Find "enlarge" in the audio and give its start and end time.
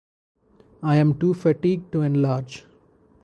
2.01-2.65